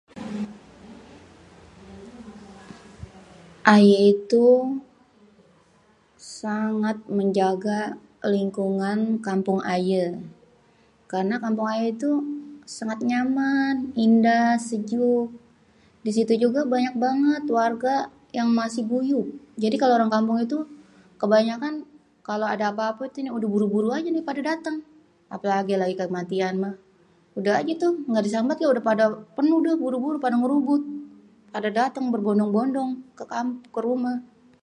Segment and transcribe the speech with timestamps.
[3.75, 4.47] Ayé itu
[6.41, 7.79] sangat menjaga
[8.33, 10.05] lingkungan kampung aye.
[11.11, 12.17] Karna kampung ayé tuh
[12.77, 13.75] sangat nyaman,
[14.05, 15.27] indah, sejuk.
[16.05, 17.95] Di situ juga banyak banget warga
[18.37, 19.27] yang masih guyup.
[19.63, 20.57] Jadi kalo orang kampung itu,
[21.21, 21.73] kebanyakan
[22.29, 23.01] kalo ada apa-apa
[23.39, 24.77] udah buru-buru aja nih pada dateng.
[25.35, 26.75] Apalagi kalo lagi kematian mah,
[27.39, 29.03] udah aja tu nggak disambat juga udah pada
[29.37, 30.83] penuh dah pada buru-buru ngerubut,
[31.55, 32.91] pada dateng berbondong-bondong
[33.73, 34.17] ke rumah.